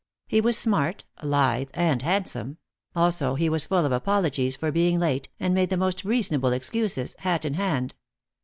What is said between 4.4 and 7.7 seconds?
for being late, and made the most reasonable excuses, hat in